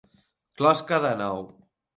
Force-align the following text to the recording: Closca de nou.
Closca 0.61 1.01
de 1.05 1.13
nou. 1.23 1.47